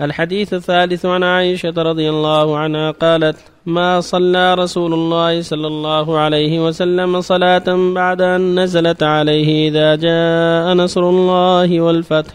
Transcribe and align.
الحديث 0.00 0.54
الثالث 0.54 1.06
عن 1.06 1.22
عائشة 1.22 1.74
رضي 1.76 2.10
الله 2.10 2.58
عنها 2.58 2.90
قالت 2.90 3.36
ما 3.66 4.00
صلى 4.00 4.54
رسول 4.54 4.94
الله 4.94 5.42
صلى 5.42 5.66
الله 5.66 6.18
عليه 6.18 6.66
وسلم 6.66 7.20
صلاة 7.20 7.92
بعد 7.94 8.20
أن 8.20 8.60
نزلت 8.60 9.02
عليه 9.02 9.68
إذا 9.68 9.94
جاء 9.96 10.74
نصر 10.74 11.08
الله 11.08 11.80
والفتح 11.80 12.34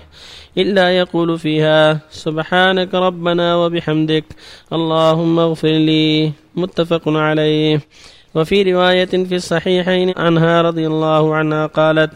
إلا 0.58 0.97
يقول 0.97 1.39
فيها 1.39 2.00
سبحانك 2.10 2.94
ربنا 2.94 3.55
وبحمدك 3.55 4.25
اللهم 4.73 5.39
اغفر 5.39 5.68
لي 5.68 6.32
متفق 6.55 7.02
عليه. 7.07 7.82
وفي 8.36 8.73
رواية 8.73 9.05
في 9.05 9.36
الصحيحين 9.36 10.14
عنها 10.18 10.62
رضي 10.62 10.88
الله 10.88 11.36
عنها 11.36 11.66
قالت 11.66 12.12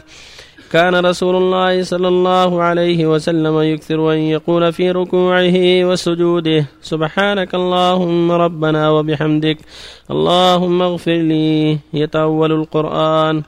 كان 0.72 1.06
رسول 1.06 1.36
الله 1.36 1.82
صلى 1.82 2.08
الله 2.08 2.62
عليه 2.62 3.06
وسلم 3.06 3.60
يكثر 3.60 4.12
أن 4.12 4.18
يقول 4.18 4.72
في 4.72 4.90
ركوعه 4.90 5.84
وسجوده 5.84 6.66
سبحانك 6.82 7.54
اللهم 7.54 8.32
ربنا 8.32 8.90
وبحمدك 8.90 9.58
اللهم 10.10 10.82
اغفر 10.82 11.16
لي 11.16 11.78
يتأول 11.94 12.52
القرآن. 12.52 13.42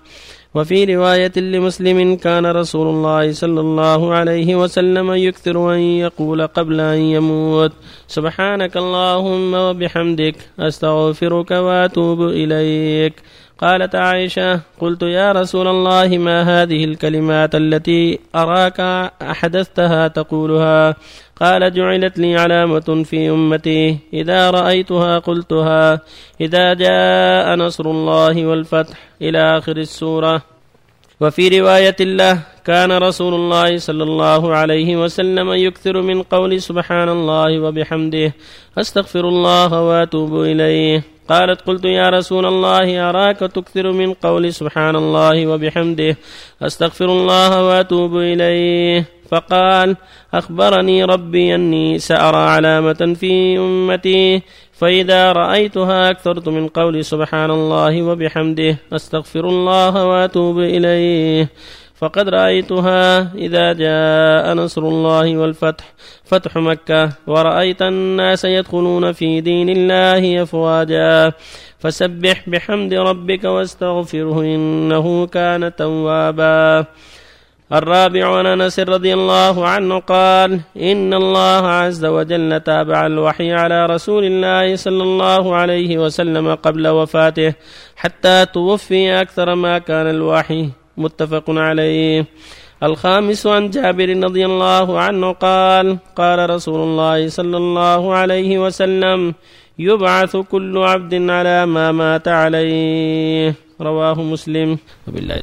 وفي 0.55 0.97
رواية 0.97 1.33
لمسلم 1.37 2.17
كان 2.17 2.47
رسول 2.47 2.87
الله 2.87 3.33
صلى 3.33 3.61
الله 3.61 4.15
عليه 4.15 4.57
وسلم 4.57 5.13
يكثر 5.13 5.75
أن 5.75 5.79
يقول 5.79 6.47
قبل 6.47 6.81
أن 6.81 6.99
يموت 6.99 7.73
سبحانك 8.07 8.77
اللهم 8.77 9.55
وبحمدك 9.55 10.37
أستغفرك 10.59 11.51
وأتوب 11.51 12.23
إليك. 12.23 13.15
قالت 13.59 13.95
عائشة 13.95 14.61
قلت 14.81 15.03
يا 15.03 15.33
رسول 15.33 15.69
الله 15.69 16.19
ما 16.19 16.63
هذه 16.63 16.85
الكلمات 16.85 17.55
التي 17.55 18.19
أراك 18.35 18.81
أحدثتها 19.23 20.09
تقولها؟ 20.09 20.95
قال 21.41 21.75
جعلت 21.75 22.19
لي 22.19 22.37
علامة 22.37 23.05
في 23.05 23.31
أمتي. 23.31 23.99
إذا 24.13 24.51
رأيتها 24.51 25.19
قلتها. 25.19 26.01
إذا 26.41 26.75
جاء 26.75 27.55
نصر 27.55 27.91
الله 27.91 28.47
والفتح 28.47 28.97
إلى 29.23 29.59
آخر 29.59 29.77
السورة. 29.77 30.43
وفي 31.21 31.61
رواية 31.61 31.97
له 32.01 32.39
كان 32.65 32.93
رسول 32.93 33.35
الله 33.35 33.79
صلى 33.79 34.03
الله 34.03 34.55
عليه 34.55 34.97
وسلم 34.97 35.53
يكثر 35.53 36.03
من 36.03 36.23
قول 36.23 36.63
سبحان 36.63 37.09
الله 37.09 37.61
وبحمده 37.61 38.33
أستغفر 38.79 39.29
الله 39.29 39.83
وأتوب 39.83 40.43
إليه. 40.43 41.18
قالت 41.29 41.61
قلت 41.61 41.85
يا 41.85 42.09
رسول 42.09 42.47
الله 42.47 43.11
أراك 43.11 43.39
تكثر 43.39 43.93
من 43.93 44.13
قول 44.13 44.53
سبحان 44.53 44.97
الله 44.97 45.47
وبحمده؟ 45.47 46.17
أستغفر 46.63 47.05
الله 47.05 47.65
وأتوب 47.65 48.17
إليه. 48.17 49.05
فقال 49.31 49.97
أخبرني 50.35 51.05
ربي 51.05 51.55
أني 51.55 51.99
سأرى 51.99 52.37
علامة 52.37 53.15
في 53.21 53.59
أمتي 53.59 54.43
فإذا 54.73 55.33
رأيتها 55.33 56.11
أكثرت 56.11 56.49
من 56.49 56.69
قول 56.69 57.05
سبحان 57.05 57.51
الله 57.51 58.03
وبحمده 58.03 58.77
أستغفر 58.93 59.49
الله 59.49 60.07
وأتوب 60.07 60.59
إليه. 60.59 61.49
فقد 61.99 62.29
رأيتها 62.29 63.35
إذا 63.35 63.73
جاء 63.73 64.55
نصر 64.55 64.83
الله 64.83 65.37
والفتح 65.37 65.85
فتح 66.25 66.57
مكة 66.57 67.13
ورأيت 67.27 67.83
الناس 67.83 68.45
يدخلون 68.45 69.13
في 69.13 69.41
دين 69.41 69.69
الله 69.69 70.43
أفواجا. 70.43 71.33
فسبح 71.79 72.49
بحمد 72.49 72.95
ربك 72.95 73.45
واستغفره 73.45 74.41
إنه 74.41 75.27
كان 75.27 75.75
توابا. 75.77 76.87
الرابع 77.73 78.39
عن 78.39 78.47
أنس 78.47 78.81
رضي 78.81 79.15
الله 79.15 79.67
عنه 79.69 79.99
قال 79.99 80.61
إن 80.77 81.15
الله 81.15 81.69
عز 81.69 82.05
وجل 82.05 82.61
تابع 82.61 83.07
الوحي 83.07 83.53
على 83.53 83.87
رسول 83.87 84.25
الله 84.25 84.77
صلى 84.77 85.03
الله 85.03 85.55
عليه 85.55 85.99
وسلم 85.99 86.55
قبل 86.55 86.89
وفاته 86.89 87.55
حتى 87.97 88.47
توفي 88.55 89.21
أكثر 89.21 89.55
ما 89.55 89.79
كان 89.79 90.11
الوحي. 90.11 90.71
متفق 90.99 91.45
عليه. 91.49 92.27
الخامس 92.83 93.47
عن 93.47 93.71
جابر 93.71 94.25
رضي 94.25 94.47
الله 94.47 95.01
عنه 95.01 95.33
قال 95.33 95.99
قال 96.17 96.51
رسول 96.51 96.81
الله 96.81 97.29
صلى 97.29 97.57
الله 97.57 98.15
عليه 98.15 98.59
وسلم 98.59 99.35
يبعث 99.79 100.37
كل 100.37 100.79
عبد 100.79 101.15
على 101.31 101.67
ما 101.67 101.93
مات 101.93 102.29
عليه. 102.29 103.55
رواه 103.81 104.23
مسلم. 104.23 104.79
وبالله. 105.09 105.43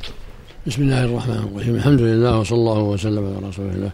بسم 0.67 0.81
الله 0.81 1.05
الرحمن 1.05 1.51
الرحيم. 1.51 1.75
الحمد 1.75 2.01
لله 2.01 2.39
وصلى 2.39 2.57
الله 2.57 2.79
وسلم 2.79 3.35
على 3.37 3.47
رسول 3.47 3.65
الله 3.65 3.91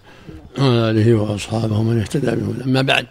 وعلى 0.59 0.89
آله 0.89 1.13
وأصحابه 1.13 1.79
ومن 1.79 1.99
اهتدى 1.99 2.31
بهم. 2.31 2.57
أما 2.65 2.81
بعد 2.81 3.05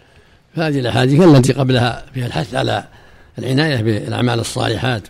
فهذه 0.55 0.79
الأحاديث 0.79 1.21
التي 1.21 1.53
قبلها 1.53 2.05
فيها 2.13 2.27
الحث 2.27 2.55
على 2.55 2.83
العناية 3.39 3.81
بالأعمال 3.81 4.39
الصالحات 4.39 5.07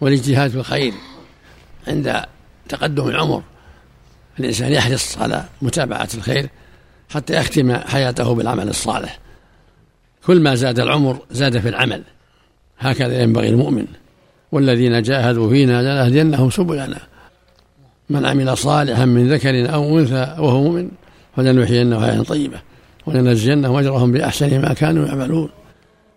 والإجتهاد 0.00 0.50
في 0.50 0.56
الخير 0.56 0.92
عند 1.88 2.22
تقدم 2.68 3.08
العمر. 3.08 3.42
الإنسان 4.40 4.72
يحرص 4.72 5.18
على 5.18 5.44
متابعة 5.62 6.08
الخير 6.14 6.48
حتى 7.10 7.34
يختم 7.34 7.76
حياته 7.76 8.34
بالعمل 8.34 8.68
الصالح. 8.68 9.18
كل 10.26 10.40
ما 10.40 10.54
زاد 10.54 10.80
العمر 10.80 11.18
زاد 11.30 11.58
في 11.58 11.68
العمل. 11.68 12.02
هكذا 12.78 13.22
ينبغي 13.22 13.48
المؤمن. 13.48 13.86
والذين 14.52 15.02
جاهدوا 15.02 15.50
فينا 15.50 15.82
لنهدينهم 15.82 16.50
سبلنا. 16.50 16.98
من 18.10 18.26
عمل 18.26 18.56
صالحا 18.56 19.04
من 19.04 19.32
ذكر 19.32 19.74
أو 19.74 19.98
أنثى 19.98 20.36
وهو 20.38 20.62
مؤمن 20.62 20.88
فلنحيينه 21.36 22.00
حياة 22.00 22.22
طيبة 22.22 22.60
ولنجزينهم 23.06 23.76
أجرهم 23.76 24.12
بأحسن 24.12 24.62
ما 24.62 24.72
كانوا 24.72 25.06
يعملون. 25.06 25.48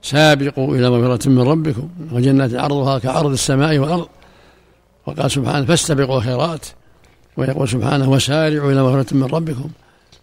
سابقوا 0.02 0.76
إلى 0.76 0.90
مغفرة 0.90 1.30
من 1.30 1.42
ربكم 1.42 1.90
وجنة 2.12 2.62
عرضها 2.62 3.00
كعرض 3.00 3.32
السماء 3.32 3.78
والأرض. 3.78 4.08
وقال 5.06 5.32
سبحانه 5.32 5.66
فاستبقوا 5.66 6.18
الخيرات 6.18 6.66
ويقول 7.38 7.70
سبحانه 7.70 8.10
وسارعوا 8.10 8.72
إلى 8.72 8.84
مغفرة 8.84 9.18
من 9.18 9.24
ربكم. 9.24 9.70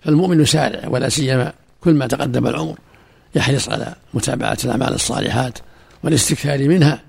فالمؤمن 0.00 0.40
يسارع 0.40 0.88
ولا 0.88 1.08
سيما 1.08 1.52
كل 1.80 1.94
ما 1.94 2.06
تقدم 2.06 2.46
العمر 2.46 2.78
يحرص 3.34 3.68
على 3.68 3.94
متابعة 4.14 4.58
الأعمال 4.64 4.94
الصالحات 4.94 5.58
والاستكثار 6.02 6.68
منها 6.68 7.00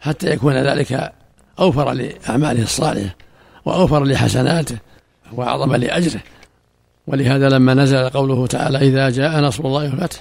حتى 0.00 0.30
يكون 0.30 0.54
ذلك 0.54 1.12
أوفر 1.58 1.92
لأعماله 1.92 2.62
الصالحة 2.62 3.16
وأوفر 3.64 4.04
لحسناته 4.04 4.76
وأعظم 5.32 5.76
لأجره. 5.76 6.20
ولهذا 7.06 7.48
لما 7.48 7.74
نزل 7.74 8.08
قوله 8.08 8.46
تعالى 8.46 8.78
إذا 8.78 9.10
جاء 9.10 9.40
نصر 9.40 9.64
الله 9.64 9.90
والفتح 9.90 10.18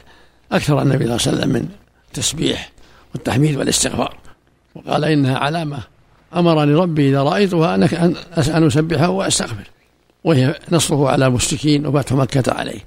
أكثر 0.51 0.81
النبي 0.81 1.05
صلى 1.05 1.15
الله 1.15 1.27
عليه 1.27 1.38
وسلم 1.38 1.49
من 1.49 1.69
التسبيح 2.07 2.71
والتحميد 3.13 3.57
والاستغفار. 3.57 4.17
وقال 4.75 5.05
إنها 5.05 5.38
علامة 5.38 5.79
أمرني 6.35 6.73
ربي 6.73 7.09
إذا 7.09 7.23
رأيتها 7.23 7.75
أنك 7.75 7.93
أن 7.93 8.15
أسبحه 8.63 9.09
وأستغفر. 9.09 9.69
وهي 10.23 10.55
نصره 10.71 11.09
على 11.09 11.27
المشركين 11.27 11.85
وفتح 11.85 12.13
مكة 12.13 12.53
عليه. 12.53 12.79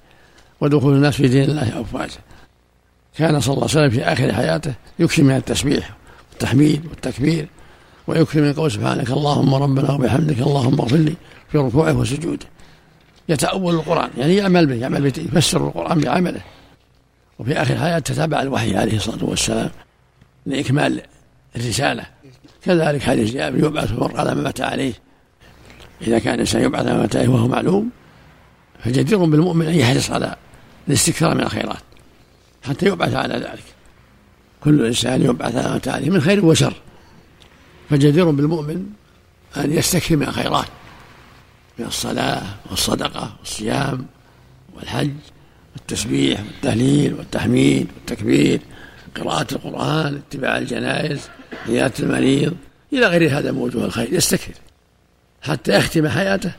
ودخول 0.60 0.94
الناس 0.94 1.16
في 1.16 1.28
دين 1.28 1.50
الله 1.50 1.80
أفواجا. 1.80 2.18
كان 3.16 3.40
صلى 3.40 3.54
الله 3.54 3.68
عليه 3.68 3.72
وسلم 3.72 3.90
في 3.90 4.02
آخر 4.02 4.32
حياته 4.32 4.74
يكثر 4.98 5.22
من 5.22 5.36
التسبيح 5.36 5.96
والتحميد 6.30 6.86
والتكبير 6.86 7.46
ويكثر 8.06 8.40
من 8.40 8.52
قول 8.52 8.70
سبحانك 8.70 9.10
اللهم 9.10 9.54
ربنا 9.54 9.92
وبحمدك 9.92 10.38
اللهم 10.38 10.80
اغفر 10.80 10.96
لي 10.96 11.14
في 11.52 11.58
ركوعه 11.58 11.92
وسجوده. 11.92 12.46
يتأول 13.28 13.74
القرآن 13.74 14.10
يعني 14.18 14.36
يعمل 14.36 14.66
به 14.66 14.74
يعمل 14.74 15.10
به 15.10 15.12
يفسر 15.22 15.66
القرآن 15.66 16.00
بعمله. 16.00 16.40
وفي 17.38 17.62
آخر 17.62 17.78
حياته 17.78 18.14
تتابع 18.14 18.42
الوحي 18.42 18.76
عليه 18.76 18.96
الصلاة 18.96 19.24
والسلام 19.24 19.70
لإكمال 20.46 21.00
الرسالة. 21.56 22.06
كذلك 22.64 23.02
حديث 23.02 23.32
جابر 23.32 23.58
يبعث 23.58 23.90
المرء 23.90 24.16
على 24.16 24.34
ما 24.34 24.42
مات 24.42 24.60
عليه. 24.60 24.92
إذا 26.02 26.18
كان 26.18 26.34
الإنسان 26.34 26.62
يبعث 26.62 26.80
على 26.80 26.94
ما 26.94 27.00
مات 27.00 27.16
عليه 27.16 27.28
وهو 27.28 27.48
معلوم 27.48 27.90
فجدير 28.84 29.18
بالمؤمن 29.18 29.66
أن 29.66 29.74
يحرص 29.74 30.10
على 30.10 30.36
الاستكثار 30.88 31.34
من 31.34 31.40
الخيرات 31.40 31.82
حتى 32.62 32.86
يبعث 32.86 33.14
على 33.14 33.34
ذلك. 33.34 33.64
كل 34.64 34.86
إنسان 34.86 35.22
يبعث 35.22 35.54
على 35.56 35.66
ما 35.66 35.72
مات 35.72 35.88
عليه 35.88 36.10
من 36.10 36.20
خير 36.20 36.44
وشر. 36.44 36.74
فجدير 37.90 38.30
بالمؤمن 38.30 38.86
أن 39.56 39.72
يستكثر 39.72 40.16
من 40.16 40.22
الخيرات 40.22 40.68
من 41.78 41.86
الصلاة 41.86 42.42
والصدقة 42.70 43.36
والصيام 43.40 44.06
والحج 44.74 45.10
والتسبيح 45.76 46.40
والتهليل 46.40 47.14
والتحميد 47.14 47.88
والتكبير. 47.94 48.60
قراءة 49.16 49.46
القرآن 49.52 50.20
اتباع 50.28 50.58
الجنائز 50.58 51.20
عيادة 51.68 51.94
المريض 52.00 52.54
إلى 52.92 53.06
غير 53.06 53.38
هذا 53.38 53.52
من 53.52 53.58
وجوه 53.58 53.84
الخير. 53.84 54.12
يستكثر. 54.12 54.52
حتى 55.42 55.76
يختم 55.76 56.08
حياته 56.08 56.52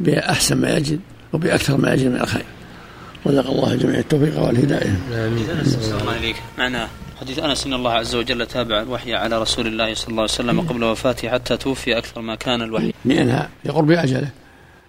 بأحسن 0.00 0.56
ما 0.56 0.76
يجد 0.76 1.00
وبأكثر 1.32 1.76
ما 1.76 1.94
يجد 1.94 2.06
من 2.06 2.20
الخير. 2.20 2.44
رزق 3.26 3.50
الله 3.50 3.74
جميع 3.74 3.98
التوفيق 3.98 4.40
والهداية. 4.40 4.96
آمين. 5.12 5.46
الله 6.00 6.16
إليك 6.16 6.36
معنى 6.58 6.78
حديث 7.20 7.38
أنس 7.38 7.66
أن 7.66 7.74
الله 7.74 7.92
عز 7.92 8.14
وجل 8.14 8.46
تابع 8.46 8.82
الوحي 8.82 9.14
على 9.14 9.42
رسول 9.42 9.66
الله 9.66 9.94
صلى 9.94 10.08
الله 10.08 10.22
عليه 10.22 10.32
وسلم 10.32 10.60
قبل 10.60 10.84
وفاته 10.84 11.28
حتى 11.28 11.56
توفي 11.56 11.98
أكثر 11.98 12.20
ما 12.20 12.34
كان 12.34 12.62
الوحي. 12.62 12.92
لإنهاء 13.04 13.50
لقرب 13.64 13.90
أجله 13.90 14.28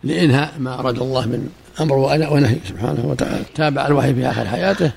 لإنهاء 0.04 0.54
ما 0.60 0.80
أراد 0.80 1.00
الله 1.00 1.26
من 1.26 1.50
أمر 1.82 1.96
ونهي 1.96 2.58
سبحانه 2.70 3.06
وتعالى. 3.06 3.44
تابع 3.56 3.88
الوحي 3.88 4.14
في 4.14 4.30
آخر 4.30 4.46
حياته 4.48 4.92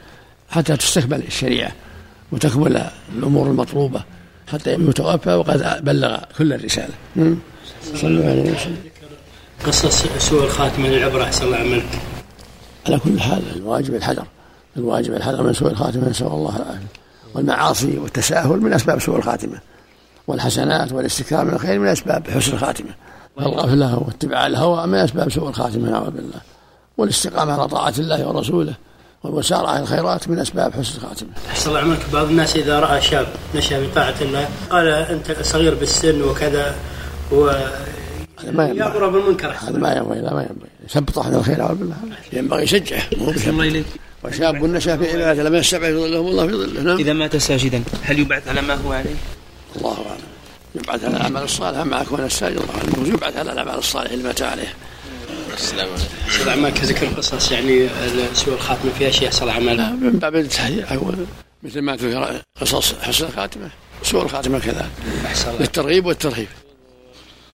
حتى 0.50 0.76
تستكمل 0.76 1.22
الشريعة. 1.26 1.72
وتكمل 2.32 2.90
الأمور 3.19 3.46
المطلوبة 3.46 4.05
حتى 4.52 4.73
يتوفى 4.73 5.34
وقد 5.34 5.84
بلغ 5.84 6.19
كل 6.38 6.52
الرسالة. 6.52 6.94
صلى 7.94 8.08
الله 8.08 8.31
عليه 8.31 8.52
وسلم. 8.52 8.76
قصص 9.67 10.06
سوء 10.19 10.44
الخاتمة 10.44 10.88
للعبرة 10.88 11.25
أحسن 11.25 11.44
الله 11.44 11.56
عملك. 11.56 11.88
على 12.87 12.99
كل 12.99 13.20
حال 13.20 13.43
الواجب 13.56 13.94
الحذر. 13.94 14.26
الواجب 14.76 15.14
الحذر 15.14 15.43
من 15.43 15.52
سوء 15.52 15.70
الخاتمة 15.70 16.08
نسأل 16.08 16.26
الله 16.26 16.56
العافية. 16.56 16.87
والمعاصي 17.34 17.99
والتساهل 17.99 18.61
من 18.61 18.73
أسباب 18.73 19.00
سوء 19.00 19.17
الخاتمة. 19.17 19.58
والحسنات 20.26 20.93
والاستكثار 20.93 21.44
من 21.44 21.55
الخير 21.55 21.78
من 21.78 21.88
أسباب 21.88 22.31
حسن 22.31 22.52
الخاتمة. 22.52 22.90
والغفلة 23.37 23.99
واتباع 23.99 24.46
الهوى 24.46 24.87
من 24.87 24.94
أسباب 24.94 25.31
سوء 25.31 25.49
الخاتمة 25.49 25.90
نعوذ 25.90 26.11
بالله. 26.11 26.40
والاستقامة 26.99 27.52
على 27.52 27.69
طاعة 27.69 27.94
الله 27.99 28.28
ورسوله. 28.28 28.75
والمسارعة 29.26 29.81
الخيرات 29.81 30.28
من 30.28 30.38
أسباب 30.38 30.73
حسن 30.73 30.99
الخاتمة. 30.99 31.28
أحسن 31.50 31.70
الله 31.70 31.81
عملك 31.81 32.00
بعض 32.12 32.26
الناس 32.26 32.56
إذا 32.56 32.81
رأى 32.81 33.00
شاب 33.00 33.26
نشأ 33.55 33.81
في 33.81 33.87
طاعة 33.94 34.14
الله 34.20 34.49
قال 34.70 34.88
أنت 34.88 35.37
صغير 35.43 35.75
بالسن 35.75 36.23
وكذا 36.23 36.75
و 37.32 37.50
ما 38.44 38.69
ينبغي. 38.69 38.78
يأمر 38.78 39.08
بالمنكر 39.08 39.55
هذا 39.62 39.78
ما 39.78 39.93
ينبغي 39.93 40.20
لا 40.20 40.34
ما 40.34 40.43
ينبغي. 40.43 40.69
يثبط 40.84 41.19
أحد 41.19 41.34
الخير 41.34 41.62
أعوذ 41.62 41.75
بالله 41.75 41.96
ينبغي 42.32 42.62
يشجعه 42.62 43.02
الله 43.12 43.64
إليك. 43.64 43.87
وشاب 44.25 44.55
نشأ 44.55 44.96
في 44.96 45.12
عبادة 45.12 45.43
لم 45.43 45.55
يستبعد 45.55 45.93
ظلهم 45.93 46.26
الله 46.26 46.46
في 46.46 46.52
ظله 46.52 46.82
نعم. 46.82 46.99
إذا 46.99 47.12
مات 47.12 47.37
ساجدا 47.37 47.82
هل 48.02 48.19
يبعث 48.19 48.49
على 48.49 48.62
ما 48.62 48.75
هو 48.75 48.93
عليه؟ 48.93 49.14
الله 49.76 49.93
أعلم. 49.93 50.20
يبعث 50.75 51.05
على 51.05 51.17
الأعمال 51.17 51.43
الصالحة 51.43 51.84
مع 51.84 52.05
كون 52.05 52.20
الساجد. 52.20 52.56
الله 52.56 53.08
يبعث 53.08 53.37
على 53.37 53.52
الأعمال 53.52 53.78
الصالحة 53.78 54.14
اللي 54.14 54.25
مات 54.25 54.43
عليها 54.43 54.75
السلام 55.56 55.88
عليكم. 55.88 56.49
أعمال 56.49 56.75
كذكر 56.75 57.06
قصص 57.06 57.53
يعني 57.53 57.88
سوء 58.35 58.55
الخاتمة 58.55 58.93
في 58.99 59.08
أشياء 59.08 59.31
صلاة 59.31 59.53
أعمال 59.53 59.97
من 60.00 60.19
باب 60.19 60.37
التحذير 60.37 60.87
مثل 61.62 61.81
ما 61.81 61.97
ذكر 61.97 62.43
قصص 62.61 62.94
حسن 62.94 63.26
الخاتمة 63.26 63.70
سوء 64.03 64.23
الخاتمة 64.23 64.58
كذلك 64.58 64.91
للترغيب 65.61 66.06
والترهيب. 66.06 66.49